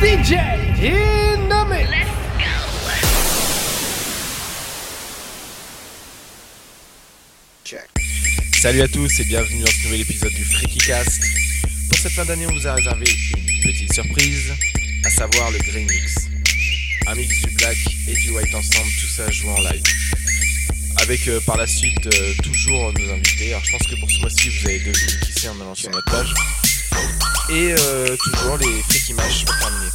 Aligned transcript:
DJ 0.00 0.32
in 0.80 1.48
the 1.50 1.64
mix. 1.68 1.90
Salut 8.62 8.80
à 8.80 8.88
tous 8.88 9.20
et 9.20 9.24
bienvenue 9.24 9.60
dans 9.60 9.70
ce 9.70 9.84
nouvel 9.84 10.00
épisode 10.00 10.32
du 10.32 10.42
Freaky 10.42 10.78
Cast. 10.78 11.20
Pour 11.90 11.98
cette 11.98 12.12
fin 12.12 12.24
d'année, 12.24 12.46
on 12.46 12.54
vous 12.54 12.66
a 12.66 12.72
réservé 12.72 13.04
une 13.36 13.62
petite 13.62 13.92
surprise, 13.92 14.54
à 15.04 15.10
savoir 15.10 15.50
le 15.50 15.58
Green 15.58 15.86
Mix. 15.86 16.28
Un 17.06 17.14
mix 17.14 17.42
du 17.42 17.54
black 17.56 17.76
et 18.08 18.14
du 18.14 18.30
white 18.30 18.54
ensemble, 18.54 18.88
tout 18.98 19.06
ça 19.06 19.30
joué 19.30 19.50
en 19.50 19.60
live. 19.60 19.82
Avec 21.02 21.28
euh, 21.28 21.40
par 21.40 21.58
la 21.58 21.66
suite 21.66 22.06
euh, 22.06 22.34
toujours 22.42 22.90
nos 22.98 23.12
invités. 23.12 23.50
Alors 23.50 23.64
je 23.66 23.72
pense 23.72 23.86
que 23.86 24.00
pour 24.00 24.10
ce 24.10 24.20
mois-ci, 24.20 24.48
vous 24.48 24.66
avez 24.66 24.78
deviné 24.78 25.12
qui 25.26 25.32
c'est 25.38 25.48
en 25.48 25.60
allant 25.60 25.74
sur 25.74 25.90
notre 25.90 26.10
page. 26.10 26.32
Et 27.50 27.74
euh, 27.78 28.16
toujours 28.16 28.58
les 28.58 28.82
Freaky 28.82 29.14
Mash 29.14 29.44
pour 29.44 29.58
terminer. 29.58 29.90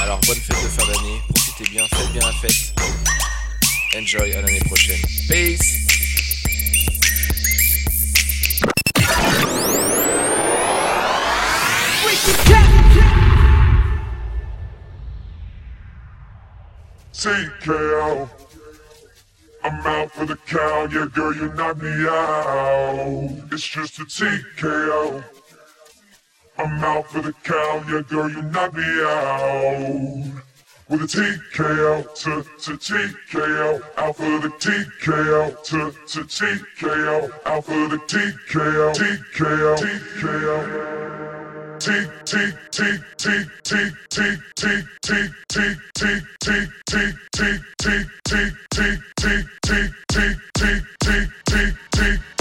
Alors 0.00 0.20
bonne 0.26 0.36
fête 0.36 0.62
de 0.62 0.68
fin 0.68 0.86
d'année, 0.86 1.20
profitez 1.34 1.70
bien, 1.70 1.86
faites 1.88 2.12
bien 2.12 2.22
la 2.22 2.32
fête. 2.32 2.74
Enjoy, 3.96 4.34
à 4.34 4.42
l'année 4.42 4.60
prochaine. 4.60 5.00
Peace 5.28 5.86
TKO. 17.26 18.30
I'm 19.64 19.84
out 19.84 20.12
for 20.12 20.26
the 20.26 20.36
cow, 20.46 20.86
yeah, 20.92 21.06
girl, 21.12 21.34
you 21.34 21.52
knock 21.54 21.82
me 21.82 22.06
out. 22.06 23.30
It's 23.50 23.66
just 23.66 23.98
a 23.98 24.04
TKO. 24.04 25.24
I'm 26.58 26.82
out 26.84 27.06
for 27.10 27.20
the 27.20 27.34
cow, 27.44 27.84
yeah, 27.86 28.00
girl, 28.08 28.30
you 28.30 28.42
knock 28.42 28.74
me 28.74 28.82
out. 29.02 30.42
With 30.88 31.02
a 31.02 31.06
TKO 31.06 32.14
to, 32.14 32.42
to 32.62 32.76
TKO, 32.78 33.82
out 33.98 34.16
for 34.16 34.38
the 34.38 34.48
TKO 34.48 35.62
to, 35.64 35.92
to 36.06 36.20
TKO, 36.24 37.30
out 37.44 37.64
for 37.64 37.88
the 37.88 37.98
TKO, 37.98 38.94
TKO, 38.94 39.76
TKO. 39.76 41.26
T 41.78 41.92
T 42.24 42.36
T 42.70 42.98
T 43.18 43.44
T 43.62 43.84
T 43.98 44.30
T 44.54 44.56
T 44.56 44.82
T 45.02 45.28
T 45.48 45.76
T 45.94 46.20
T 46.34 46.70
T 46.86 47.02
T 47.36 47.60
T 48.24 48.32
T 48.32 48.32
T 48.32 49.16
T 51.26 51.72
T 51.82 52.06
tonight. 52.06 52.35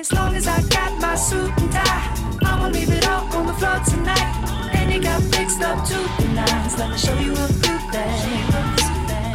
As 0.00 0.12
long 0.14 0.34
as 0.34 0.46
I 0.46 0.62
got 0.68 0.98
my 0.98 1.14
suit 1.14 1.52
and 1.58 1.70
tie, 1.70 2.14
I'ma 2.42 2.68
leave 2.68 2.90
it 2.90 3.06
all 3.06 3.24
on 3.36 3.46
the 3.46 3.52
floor 3.52 3.78
tonight. 3.84 4.32
And 4.72 4.90
you 4.90 5.00
got 5.02 5.20
fixed 5.34 5.60
up 5.60 5.86
to 5.88 5.98
the 6.22 6.28
nines. 6.32 6.78
Let 6.78 6.90
me 6.90 6.96
show 6.96 7.18
you 7.18 7.32
a 7.32 7.48
few 7.60 7.76
things. 7.92 8.20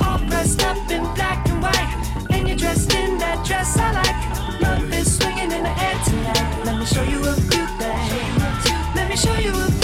All 0.01 0.17
dressed 0.27 0.63
up 0.63 0.77
in 0.89 1.03
black 1.13 1.47
and 1.49 1.61
white, 1.61 1.93
and 2.31 2.47
you're 2.47 2.57
dressed 2.57 2.91
in 2.95 3.19
that 3.19 3.45
dress 3.45 3.77
I 3.77 3.91
like. 3.99 4.61
Love 4.61 4.91
is 4.91 5.17
swinging 5.17 5.51
in 5.51 5.61
the 5.61 5.75
air 5.87 5.97
tonight. 6.03 6.65
Let 6.65 6.79
me 6.79 6.85
show 6.85 7.03
you 7.03 7.19
a 7.19 7.33
few 7.49 7.65
things. 7.77 8.65
Let 8.95 9.07
me 9.07 9.15
show 9.15 9.35
you 9.37 9.53
a 9.53 9.74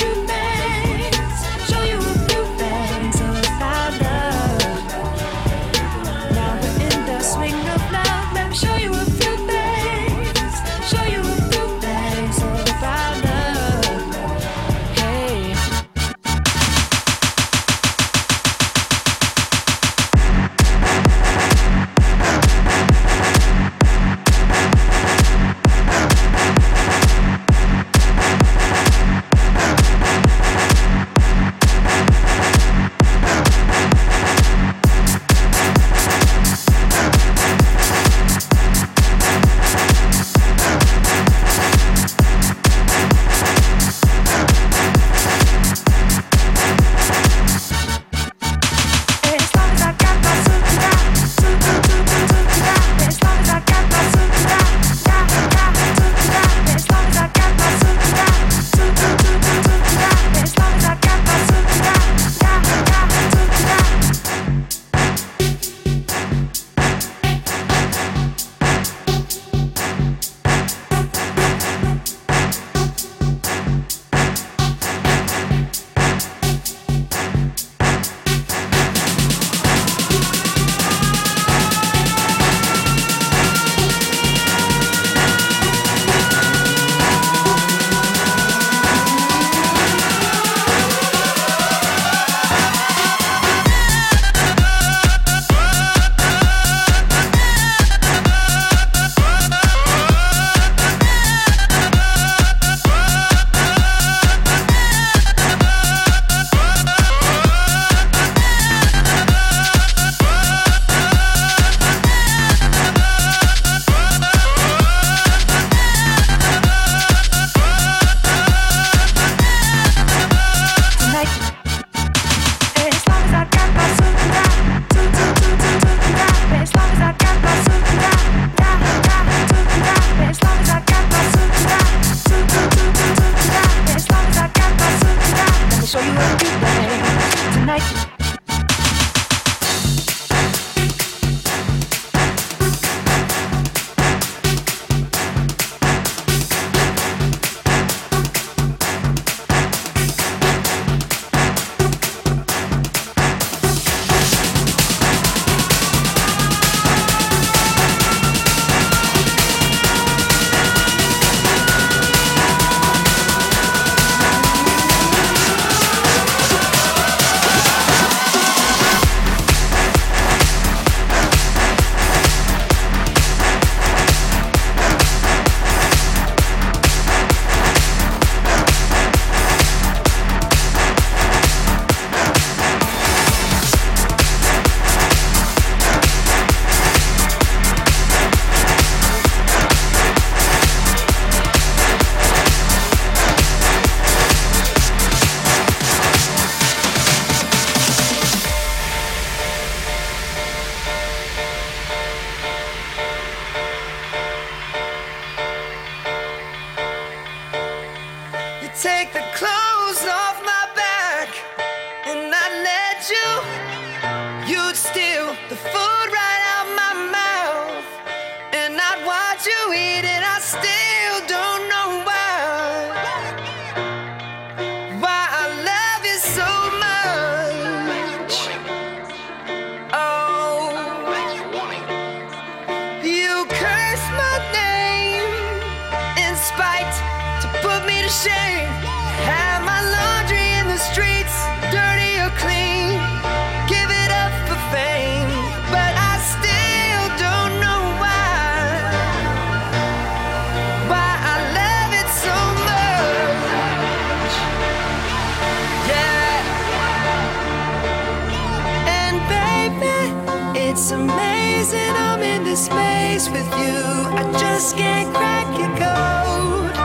this 262.51 262.69
maze 262.71 263.29
with 263.29 263.49
you. 263.63 263.79
I 264.21 264.23
just 264.37 264.75
can't 264.75 265.09
crack 265.15 265.47
your 265.57 265.71
code. 265.79 266.75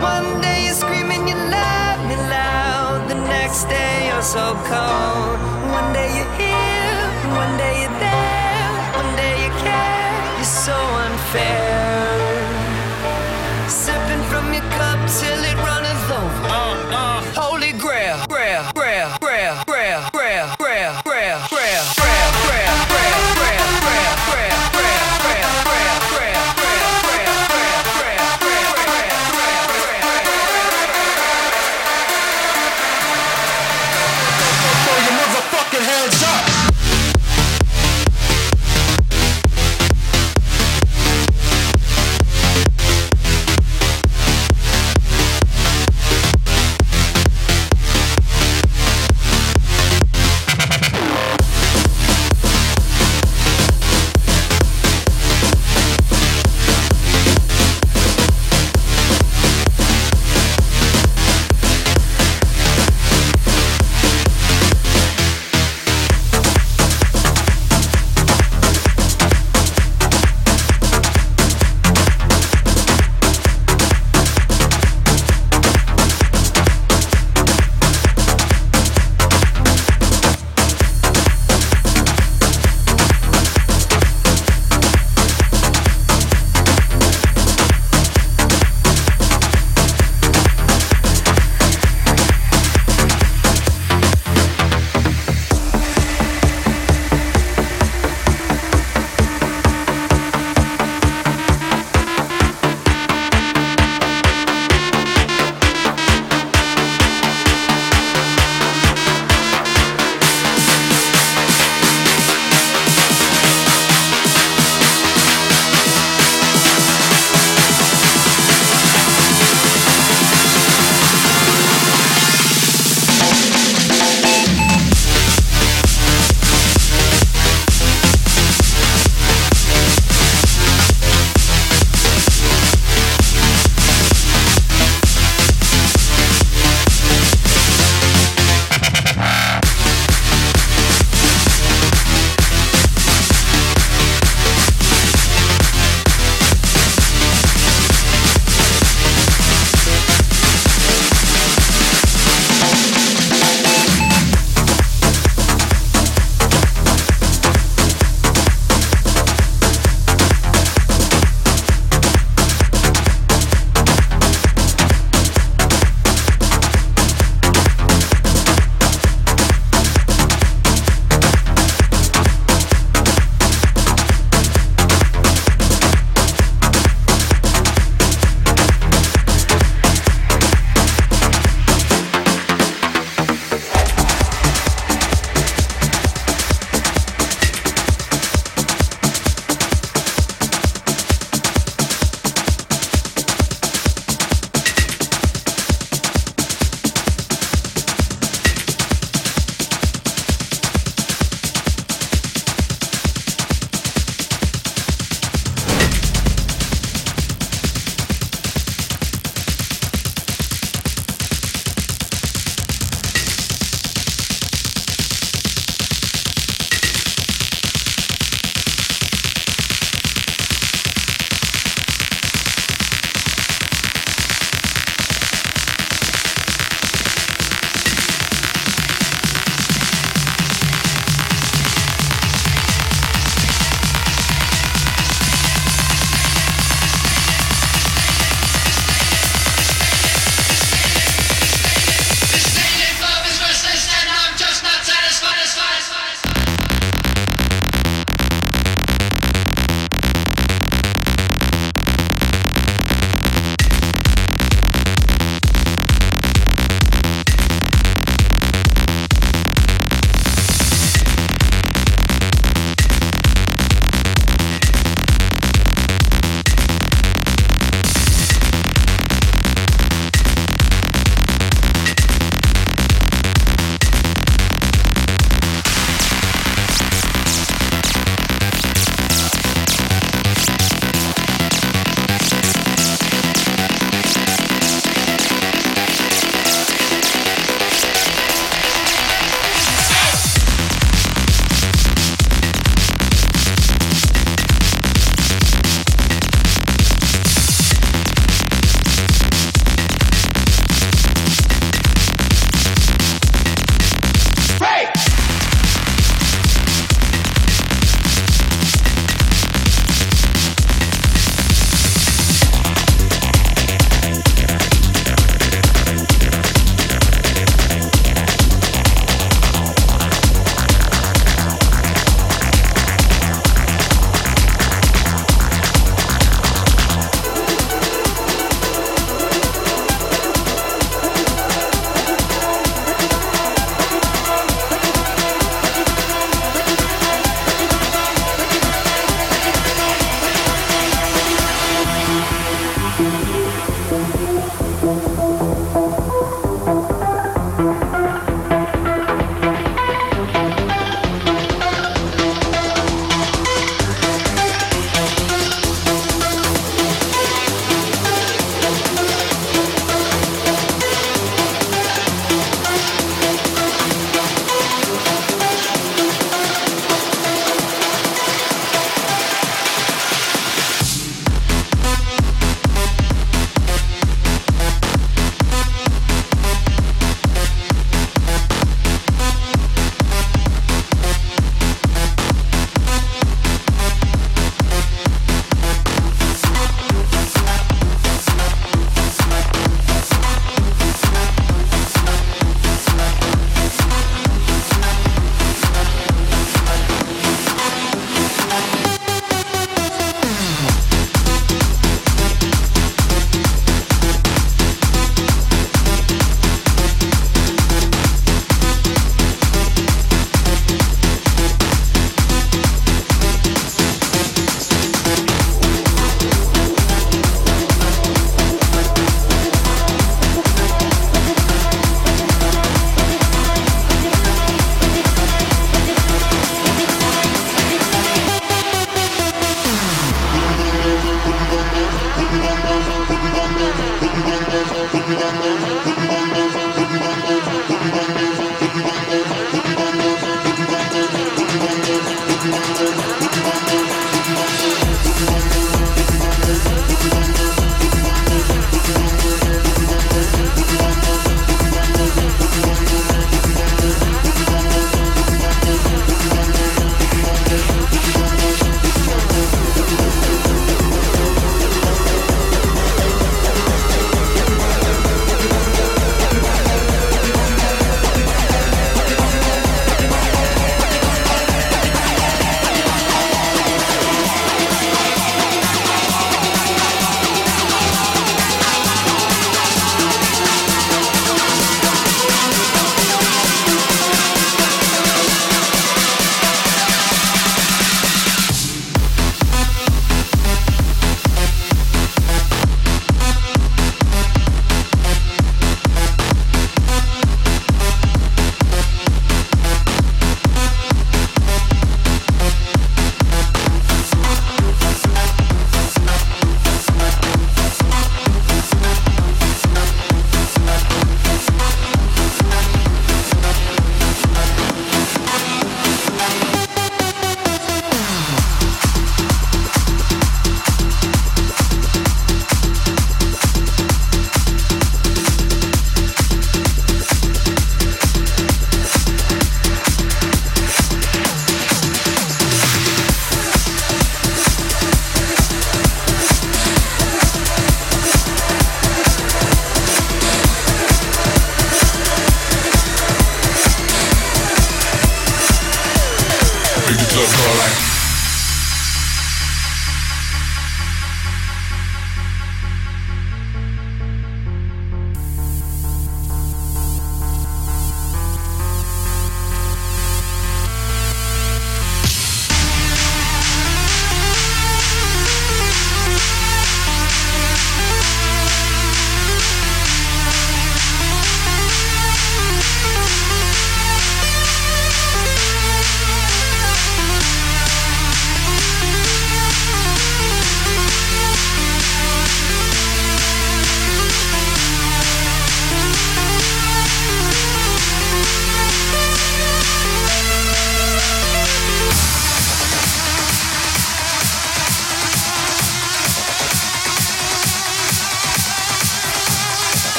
One 0.00 0.40
day 0.40 0.66
you're 0.66 0.80
screaming, 0.84 1.26
you 1.26 1.34
love 1.34 1.98
me 2.08 2.16
loud. 2.36 3.08
The 3.08 3.18
next 3.34 3.64
day 3.64 4.06
you're 4.06 4.22
so 4.22 4.54
cold. 4.70 5.38
One 5.78 5.88
day 5.92 6.10
you're 6.16 6.34
here, 6.38 7.00
one 7.42 7.54
day 7.62 7.74
you're 7.82 7.98
there, 8.06 8.70
one 9.00 9.12
day 9.16 9.34
you 9.44 9.50
care. 9.66 10.36
You're 10.38 10.54
so 10.68 10.78
unfair. 11.06 11.63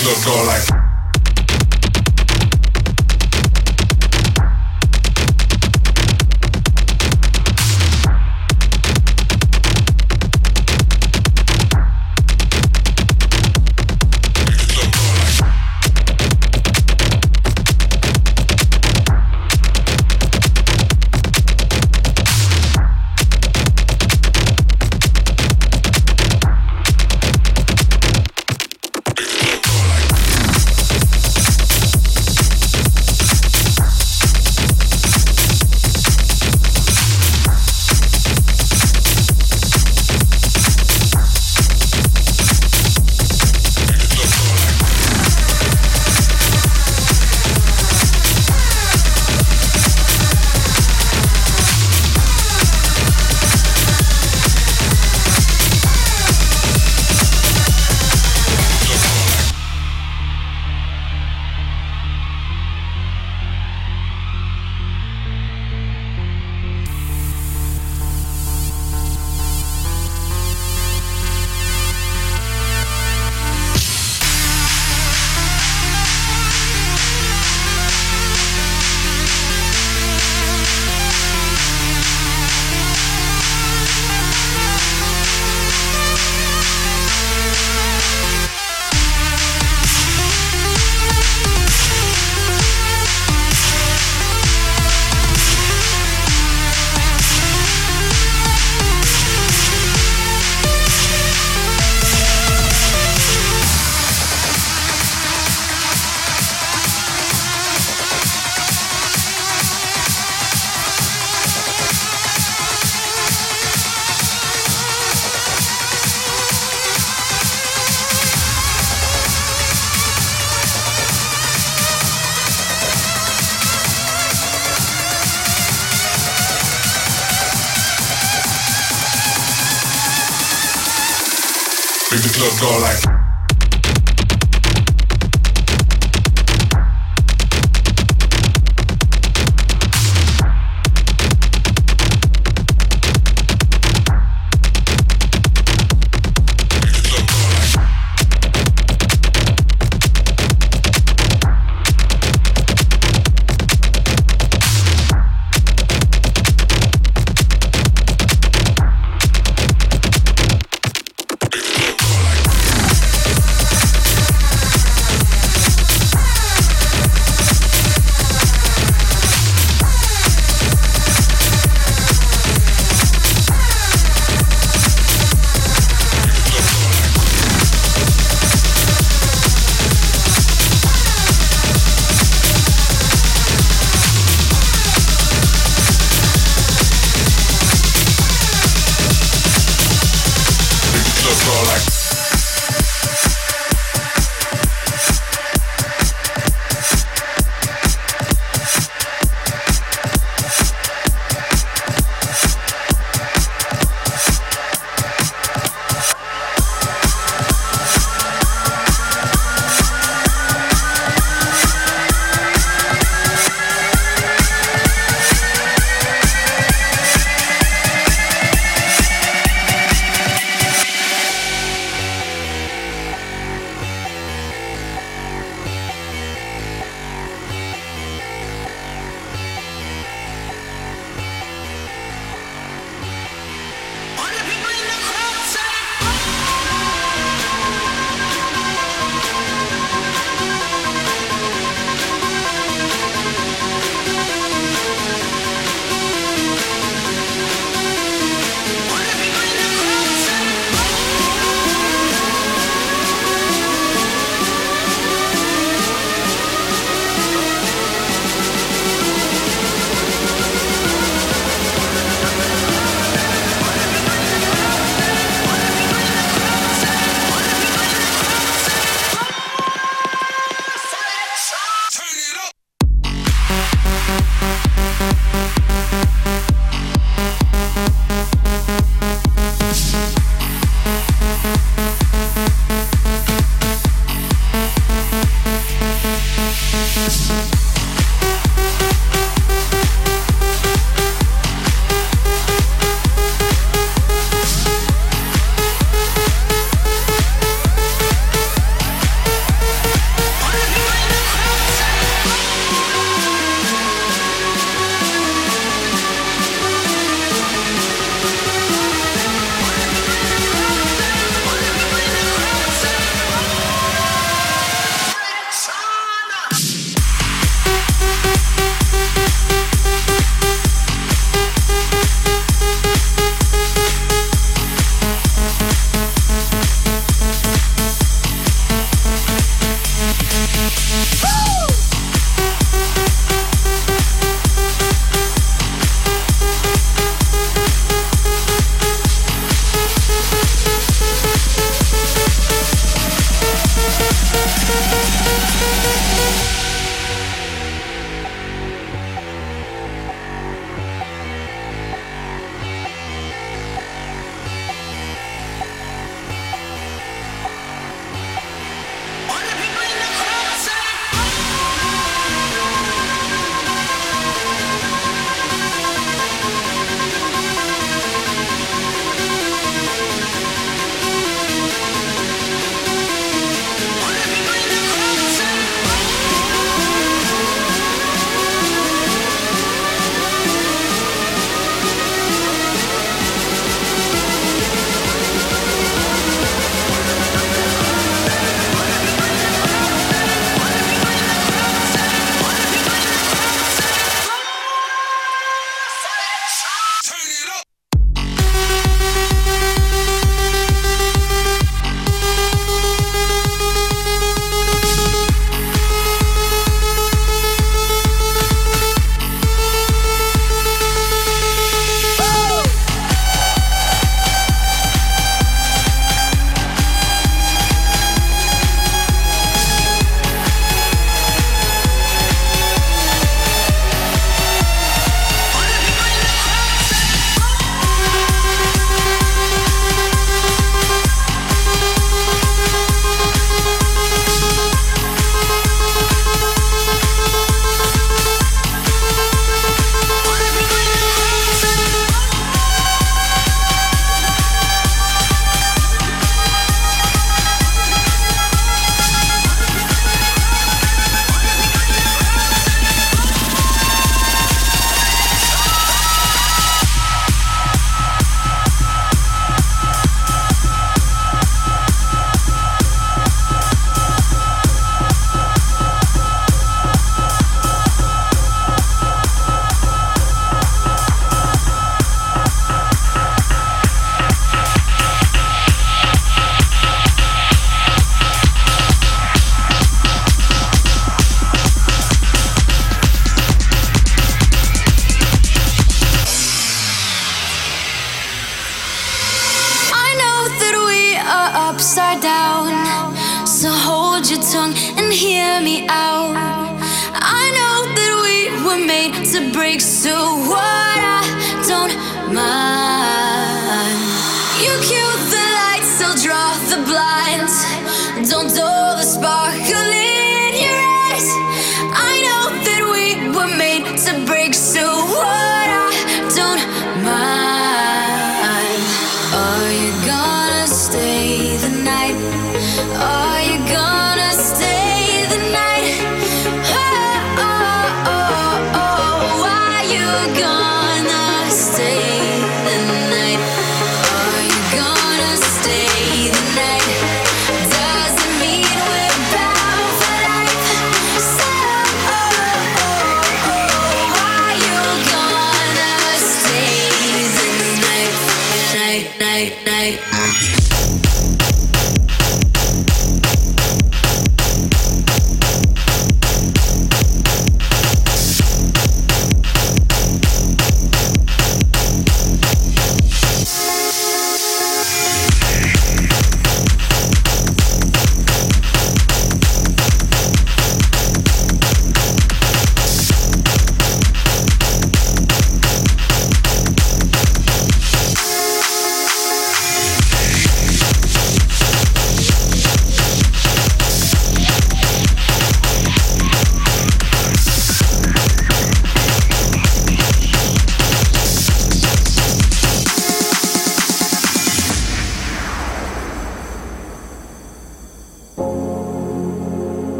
club 0.00 0.24
go 0.24 0.44
like 0.44 0.79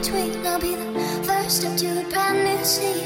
between. 0.00 0.46
I'll 0.46 0.58
be 0.60 0.74
the 0.74 1.24
first 1.24 1.60
step 1.60 1.76
to 1.78 1.86
a 2.00 2.04
brand 2.08 2.38
new 2.44 2.64
sea. 2.64 3.04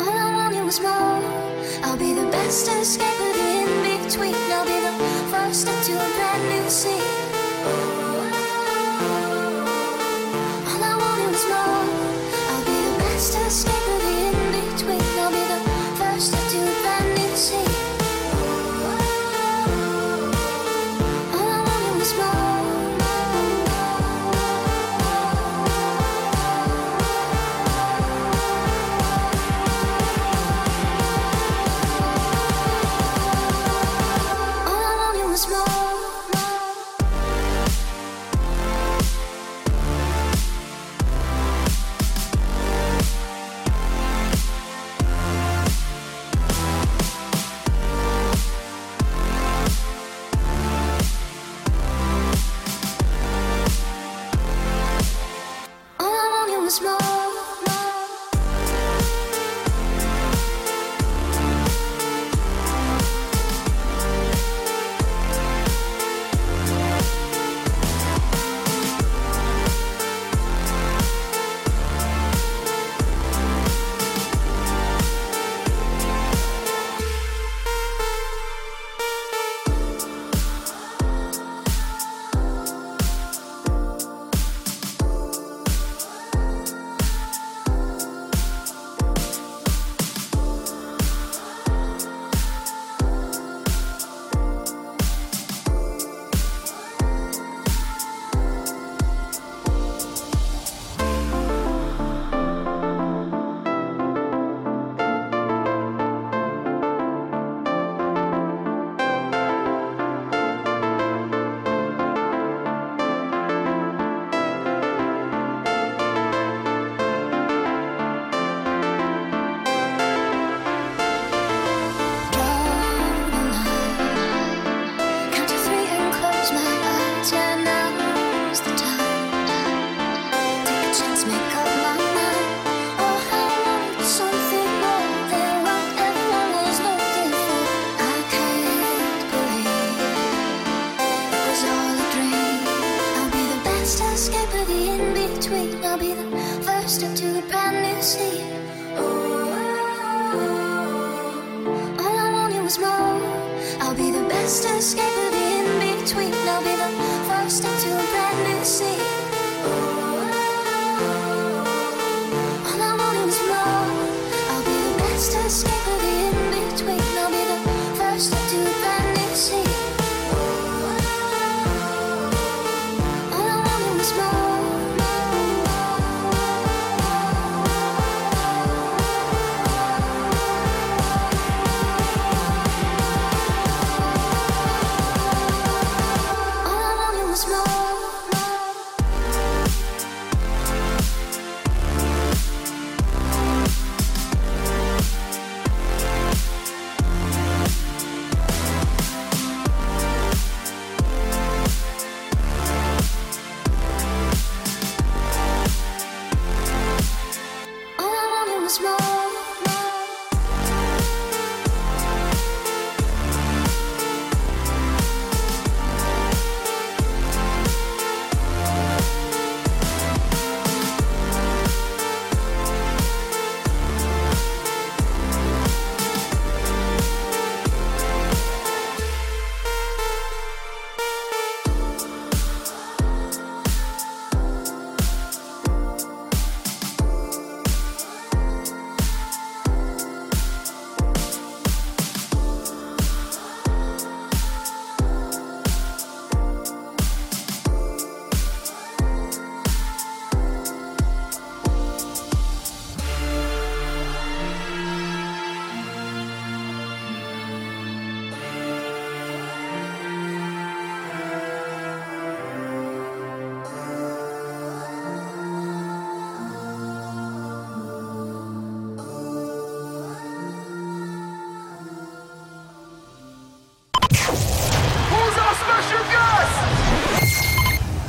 All 0.00 0.16
I 0.24 0.28
wanted 0.34 0.64
was 0.64 0.80
more. 0.80 1.22
I'll 1.84 1.96
be 1.96 2.14
the 2.14 2.26
best 2.32 2.68
escape 2.68 3.20
in 3.60 3.68
between. 3.84 4.34
I'll 4.52 4.64
be 4.64 4.80
the 4.88 4.94
first 5.30 5.60
step 5.62 5.84
to 5.84 5.92
a 5.92 6.08
brand 6.16 6.42
new 6.50 6.68
sea. 6.68 7.00
Ooh. 7.66 7.97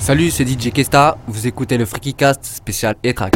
Salut, 0.10 0.32
c'est 0.32 0.43
DJ 0.43 0.72
Kesta, 0.72 1.20
vous 1.28 1.45
écoutez 1.45 1.78
le 1.78 1.86
Freaky 1.86 2.16
Cast 2.16 2.43
spécial 2.43 2.95
E-Track. 3.05 3.32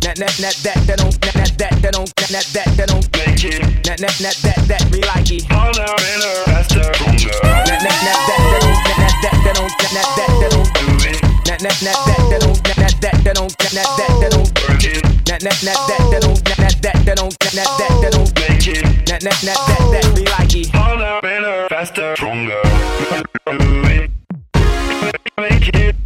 That 0.00 0.16
that 0.16 0.32
that 0.40 0.86
that 0.86 0.98
don't 0.98 1.20
that 1.20 1.34
that 1.34 1.52
that 1.58 1.82
that 1.82 1.92
don't 1.92 2.08
that 2.16 2.28
that 2.32 2.46
that 2.56 2.68
that 2.76 2.88
don't 2.88 3.04
make 3.20 3.44
it 3.44 3.60
that 3.84 3.98
that 4.00 4.16
that 4.16 4.36
that 4.40 4.58
that 4.64 4.82
me 4.88 5.04
like 5.04 5.28
it 5.28 5.44
harder 5.52 5.84
and 5.84 6.24
faster 6.48 6.80
that 6.80 6.96
that 7.68 8.00
that 8.00 8.18
that 8.24 8.40
that 8.40 8.64
don't 8.64 8.80
that 8.88 9.12
that 9.20 9.36
that 9.44 9.54
don't 9.60 9.68
that 9.76 9.92
that 9.92 10.08
that 10.16 10.32
that 10.40 10.50
don't 10.56 10.72
do 10.72 10.88
it 11.04 11.20
that 11.44 11.60
that 11.60 11.76
that 11.84 11.98
that 12.08 12.16
that 12.32 12.40
don't 12.40 12.56
that 12.64 12.80
that 12.80 12.96
that 12.96 13.16
that 13.24 13.34
don't 13.36 13.52
that 13.60 13.72
that 13.76 13.92
that 14.00 14.12
that 14.24 14.30
don't 14.32 14.48
work 14.64 14.84
it 14.88 15.04
that 15.28 15.40
that 15.44 15.60
that 15.60 15.76
that 15.84 16.00
that 16.08 16.20
don't 16.24 16.40
that 16.48 16.56
that 16.56 16.80
that 16.80 16.96
that 17.04 17.16
don't 17.20 17.36
that 17.36 17.52
that 17.52 17.68
that 17.76 17.92
that 18.00 18.12
don't 18.16 18.32
make 18.40 18.66
it 18.72 18.80
that 19.04 19.20
that 19.20 19.36
that 19.44 19.60
that 19.68 19.84
that 19.92 20.06
me 20.16 20.24
like 20.32 20.56
it 20.56 20.72
harder 20.72 21.20
and 21.28 21.68
faster 21.68 22.16
stronger 22.16 22.56
make 25.36 25.68
it 25.76 26.00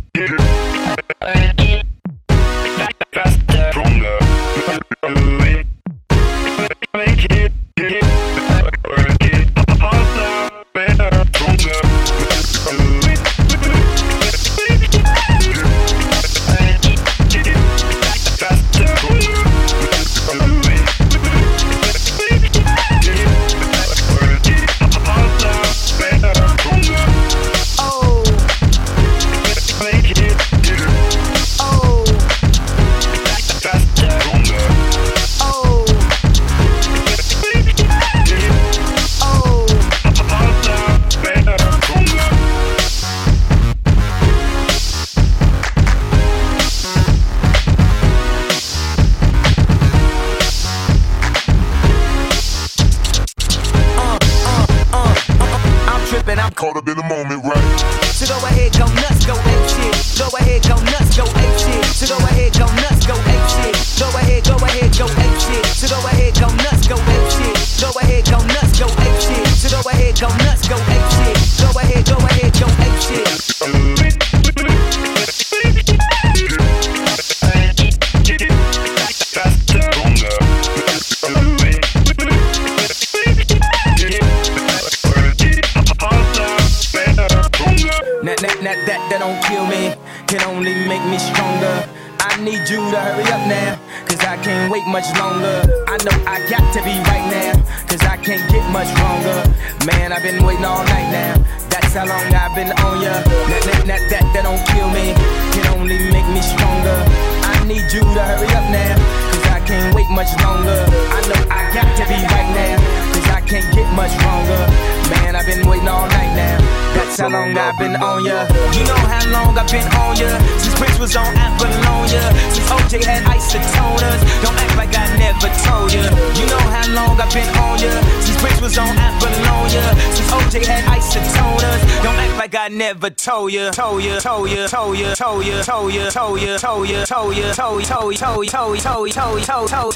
much 95.05 95.19
longer. 95.19 95.61
I 95.87 95.97
know 96.05 96.17
I 96.25 96.41
got 96.49 96.65
to 96.73 96.81
be 96.81 96.97
right 97.13 97.27
now, 97.29 97.53
cause 97.89 98.01
I 98.05 98.17
can't 98.17 98.41
get 98.51 98.65
much 98.73 98.89
longer. 99.05 99.37
Man, 99.85 100.13
I've 100.13 100.23
been 100.23 100.45
waiting 100.45 100.65
all 100.65 100.85
night 100.85 101.11
now, 101.13 101.35
that's 101.69 101.93
how 101.93 102.07
long 102.07 102.25
I've 102.33 102.55
been 102.55 102.73
on 102.81 103.03
ya. 103.03 103.13
That, 103.13 103.63
that, 103.65 103.85
that, 103.87 104.03
that, 104.11 104.25
that 104.33 104.43
don't 104.45 104.65
kill 104.73 104.89
me, 104.89 105.13
can 105.53 105.67
only 105.77 105.99
make 106.09 106.29
me 106.33 106.41
stronger. 106.41 106.97
I 107.45 107.65
need 107.69 107.85
you 107.93 108.01
to 108.01 108.23
hurry 108.25 108.49
up 108.57 108.67
now, 108.73 108.97
cause 109.29 109.47
I 109.53 109.61
can't 109.69 109.95
wait 109.95 110.09
much 110.09 110.33
longer. 110.41 110.81
I 110.89 111.21
know 111.29 111.41
I 111.53 111.69
got 111.77 111.89
to 112.01 112.05
be 112.09 112.19
right 112.33 112.51
now, 112.57 112.77
cause 113.13 113.29
I 113.29 113.41
can't 113.45 113.69
get 113.75 113.89
much 113.93 114.15
longer. 114.25 115.04
Man, 115.23 115.37
I've 115.37 115.47
been 115.47 115.67
waiting 115.69 115.89
all 115.89 116.07
night 116.09 116.35
now. 116.35 116.59
That's 116.95 117.19
how 117.19 117.29
long 117.29 117.57
I've 117.57 117.79
been 117.79 117.97
on 117.97 118.25
ya. 118.25 118.47
You 118.73 118.85
know 118.87 119.03
how 119.07 119.25
long 119.31 119.59
I've 119.59 119.71
been 119.71 119.87
on 119.99 120.17
ya. 120.17 120.31
Since 120.59 120.79
Prince 120.79 120.99
was 120.99 121.17
on 121.17 121.31
Apollonia. 121.37 122.23
Since 122.55 122.71
OJ 122.71 123.05
had 123.05 123.23
isotoners. 123.27 124.23
Don't 124.43 124.59
act 124.59 124.77
like 124.77 124.95
I 124.97 125.07
never 125.19 125.51
told 125.67 125.93
ya. 125.93 126.07
You 126.39 126.47
know 126.47 126.65
how 126.71 126.87
long 126.95 127.21
I've 127.21 127.33
been 127.35 127.51
on 127.59 127.79
ya. 127.83 127.91
Since 128.23 128.41
Prince 128.41 128.61
was 128.61 128.79
on 128.79 128.95
Apollonia. 128.97 129.85
Since 130.15 130.31
OJ 130.31 130.67
had 130.67 130.85
isotoners. 130.91 131.83
Don't 132.03 132.17
act 132.17 132.37
like 132.37 132.55
I 132.55 132.69
never 132.69 133.11
told 133.11 133.53
ya. 133.53 133.71
Told 133.71 134.03
ya, 134.03 134.21
told 134.21 134.51
ya, 134.51 134.67
told 134.69 134.97
ya, 134.97 135.15
told 135.15 135.45
ya, 135.45 135.63
told 135.65 135.93
ya, 135.93 136.11
told 136.11 136.41
ya, 136.41 136.57
told 136.57 136.89
ya, 136.89 137.05
told 137.05 137.37
ya, 137.37 137.55
told 137.55 137.77
ya, 137.77 138.25
told 138.25 138.47
ya, 138.47 138.65
told 138.65 138.75
ya, 138.75 138.75
told 138.75 139.05
ya, 139.05 139.15
told 139.15 139.77
ya, 139.79 139.87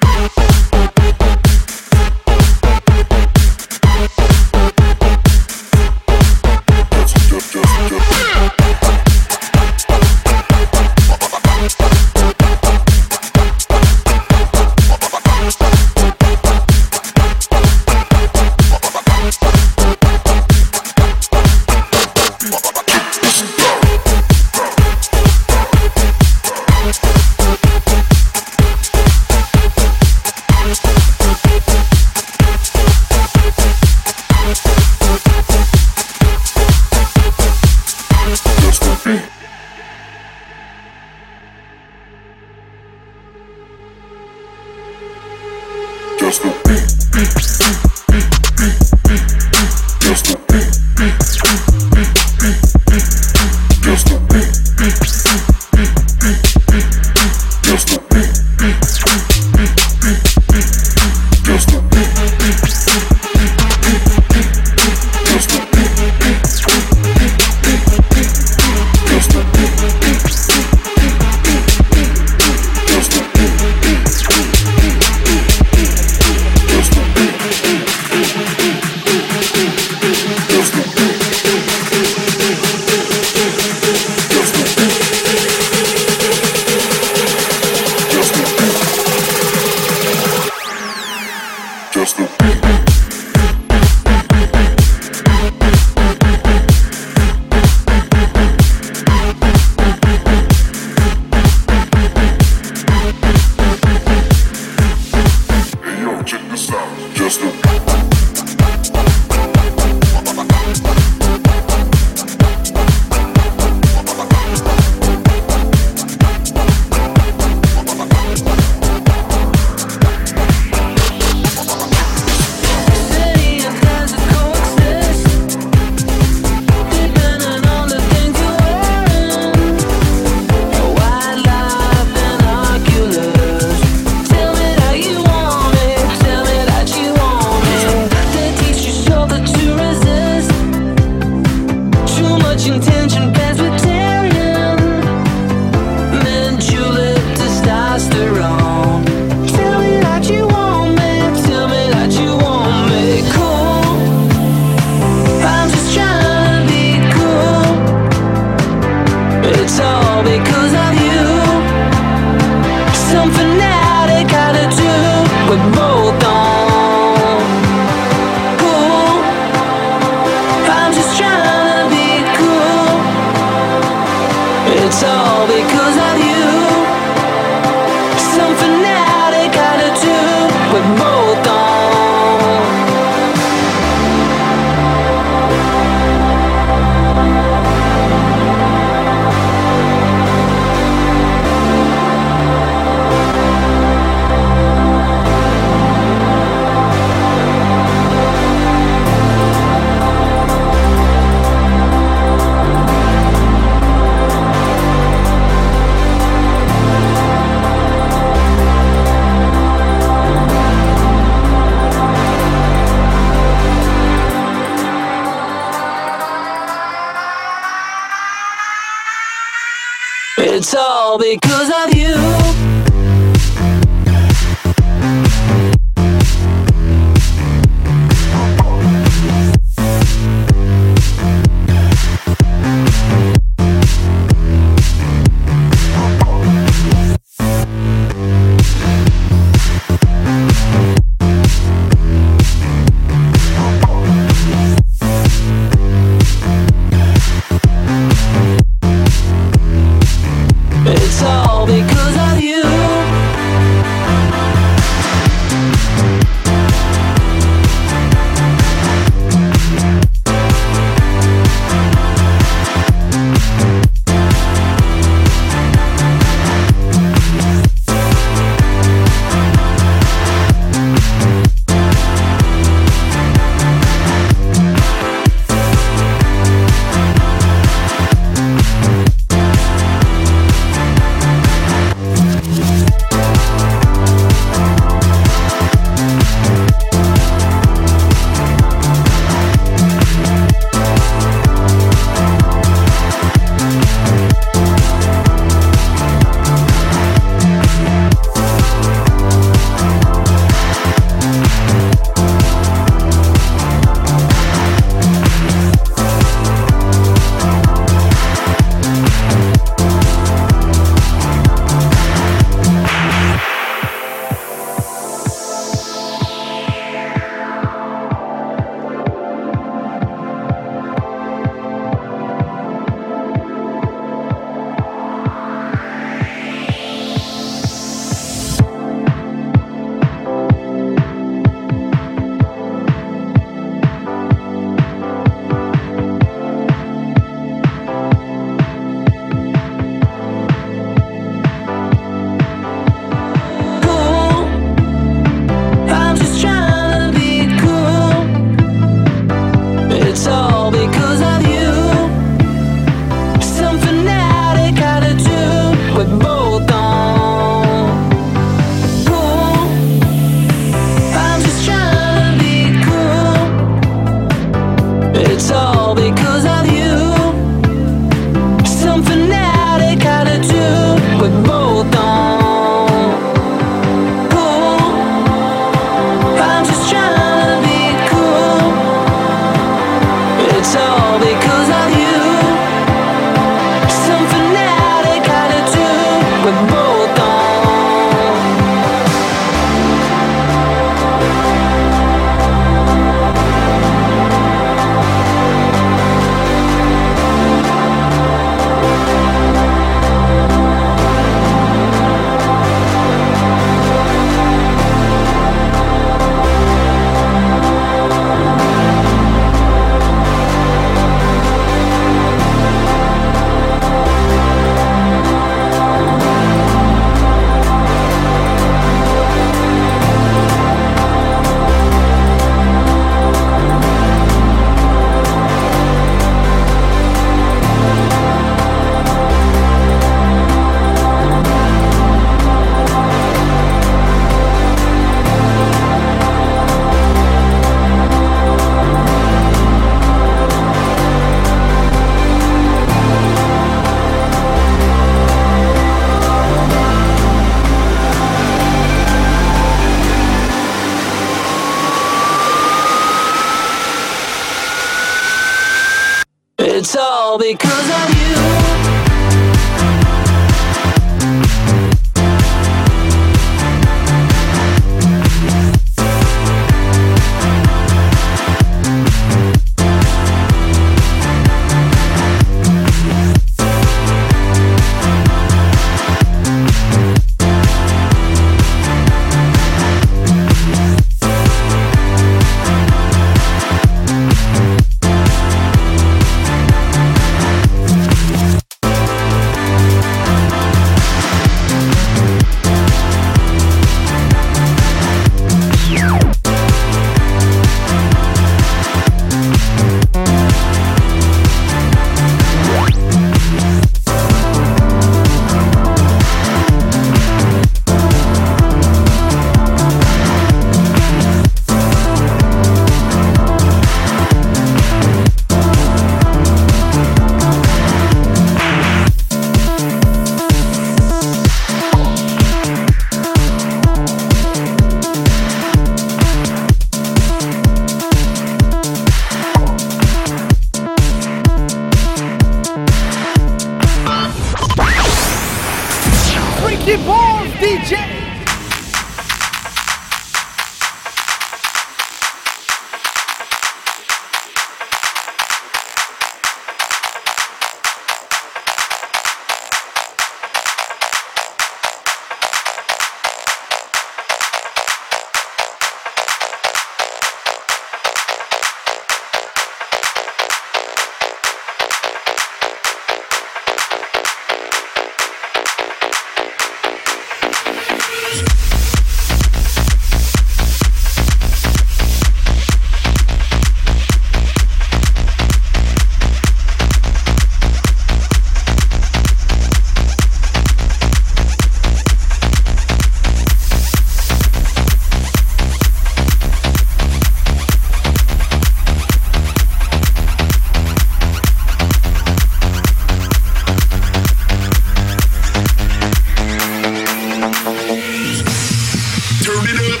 Turn 599.44 599.66
it 599.68 599.76
up. 599.76 600.00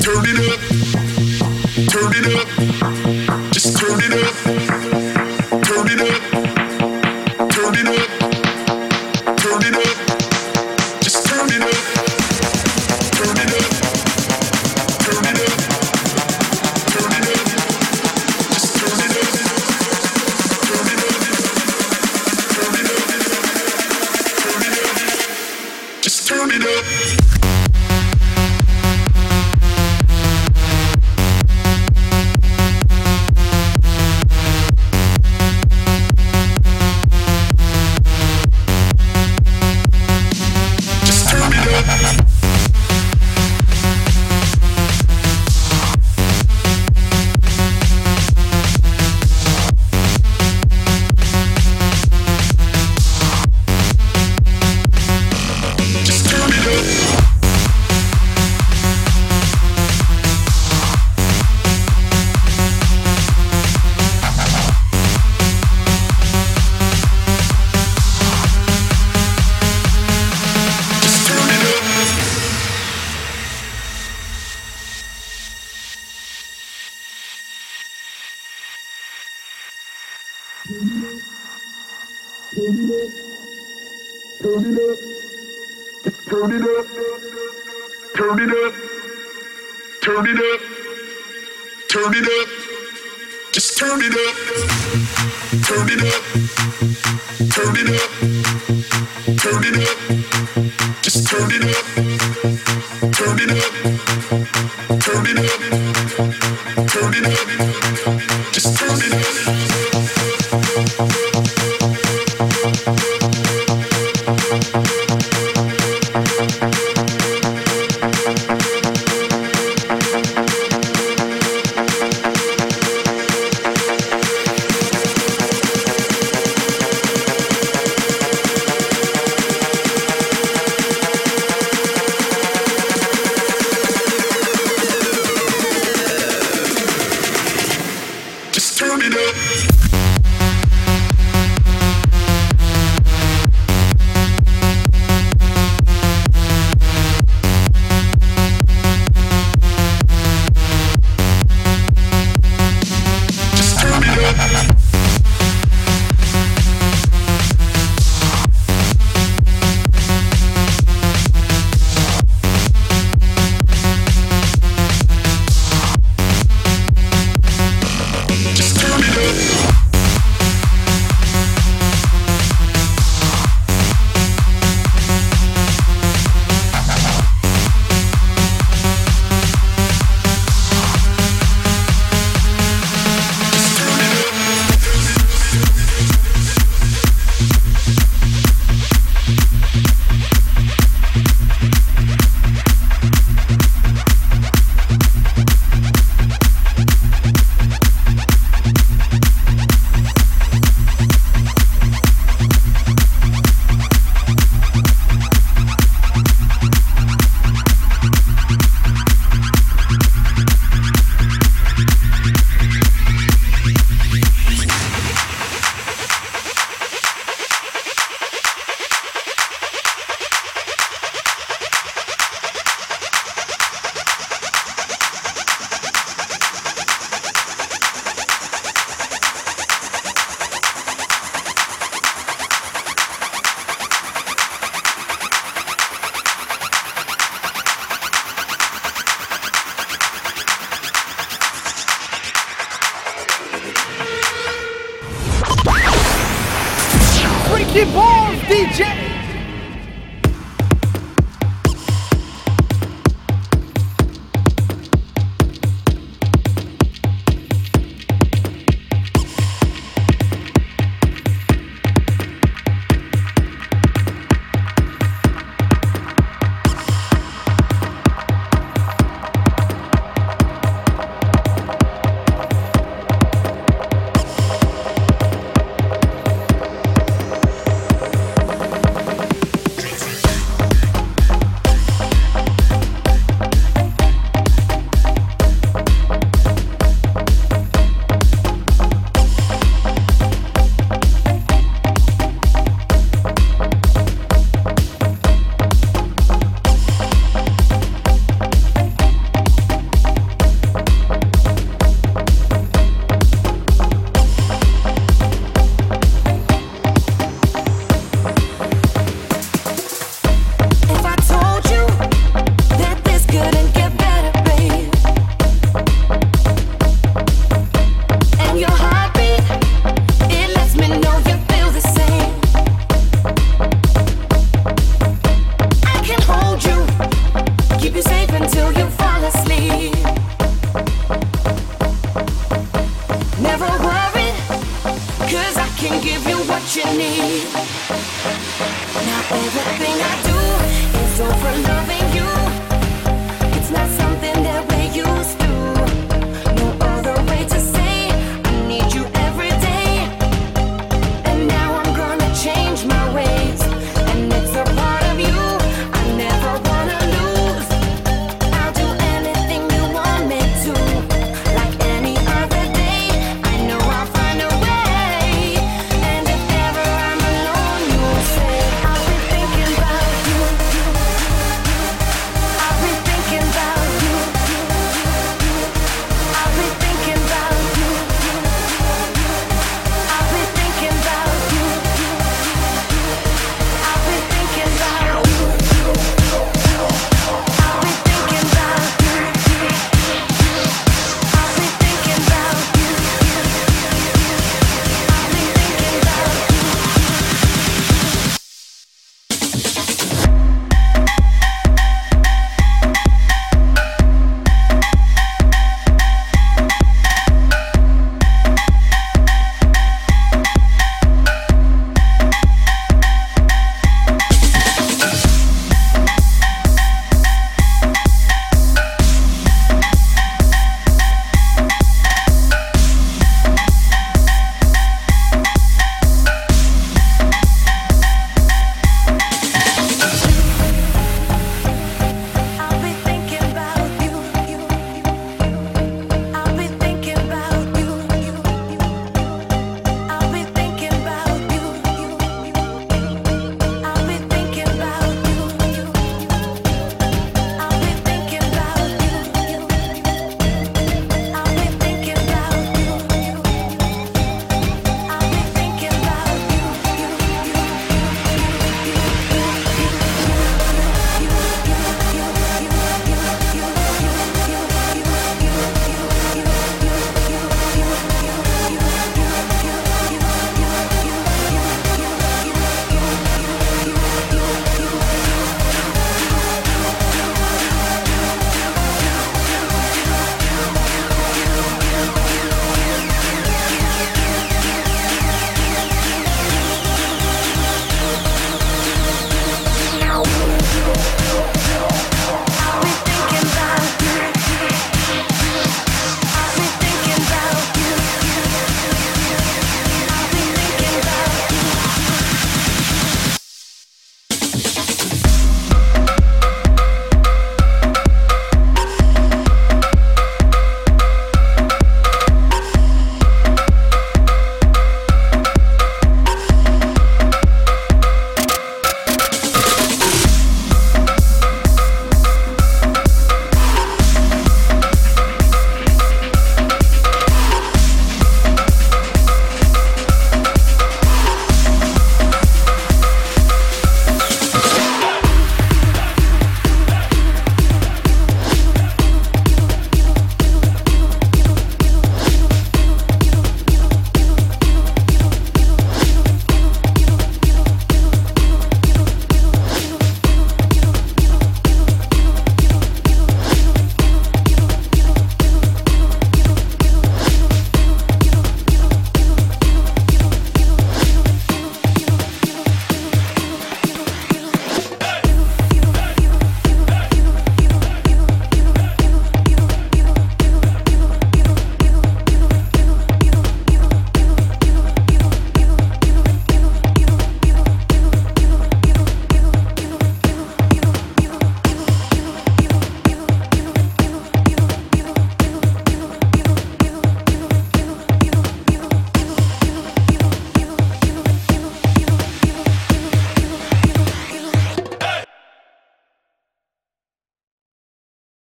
Turn 0.00 0.24
it 0.24 0.38
up. 0.48 0.60
Turn 1.90 2.12
it 2.16 2.26
up. 2.34 3.05